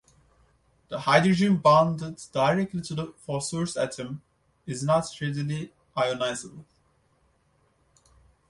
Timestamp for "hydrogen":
1.01-1.57